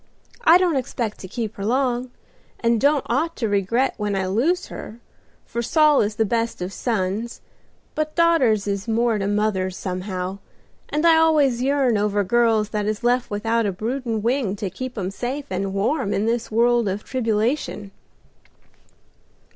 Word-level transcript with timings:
I 0.43 0.57
don't 0.57 0.77
expect 0.77 1.19
to 1.19 1.27
keep 1.27 1.57
her 1.57 1.63
long, 1.63 2.09
and 2.59 2.81
don't 2.81 3.05
ought 3.07 3.35
to 3.35 3.47
regret 3.47 3.93
when 3.97 4.15
I 4.15 4.25
lose 4.25 4.65
her, 4.69 4.99
for 5.45 5.61
Saul 5.61 6.01
is 6.01 6.15
the 6.15 6.25
best 6.25 6.59
of 6.59 6.73
sons; 6.73 7.39
but 7.93 8.15
daughters 8.15 8.65
is 8.65 8.87
more 8.87 9.19
to 9.19 9.27
mothers 9.27 9.77
somehow, 9.77 10.39
and 10.89 11.05
I 11.05 11.17
always 11.17 11.61
yearn 11.61 11.99
over 11.99 12.23
girls 12.23 12.69
that 12.69 12.87
is 12.87 13.03
left 13.03 13.29
without 13.29 13.67
a 13.67 13.71
broodin' 13.71 14.23
wing 14.23 14.55
to 14.55 14.71
keep 14.71 14.97
'em 14.97 15.11
safe 15.11 15.45
and 15.51 15.71
warm 15.71 16.15
in 16.15 16.25
this 16.25 16.49
world 16.49 16.87
of 16.89 17.03
tribulation." 17.03 17.91